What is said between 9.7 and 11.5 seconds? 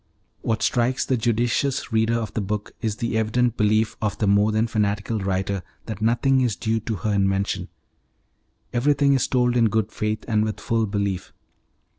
faith and with full belief.